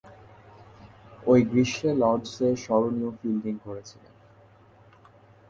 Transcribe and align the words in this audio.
ঐ 1.23 1.33
গ্রীষ্মে 1.51 1.91
লর্ডসে 1.93 2.47
স্মরণীয় 2.55 3.11
ফিল্ডিং 3.19 3.55
করেছিলেন। 3.65 4.13